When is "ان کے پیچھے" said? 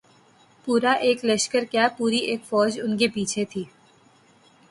2.83-3.45